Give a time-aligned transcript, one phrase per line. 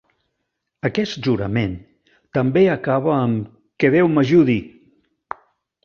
[0.89, 1.75] Aquest jurament
[2.39, 4.61] també acaba amb "Que Déu m"ajudi!"